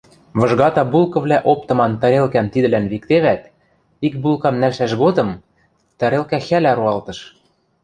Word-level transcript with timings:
Выжгата 0.39 0.81
булкывлӓ 0.91 1.37
оптыман 1.51 1.91
тарелкӓм 2.01 2.47
тидӹлӓн 2.53 2.85
виктевӓт, 2.91 3.41
ик 4.07 4.13
булкам 4.23 4.55
нӓлшӓш 4.61 4.91
годым», 5.01 5.29
тарелка 5.99 6.39
хӓлӓ 6.47 6.73
роалтыш 6.79 7.19